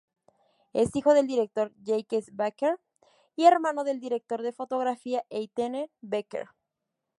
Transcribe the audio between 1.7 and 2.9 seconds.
Jacques Becker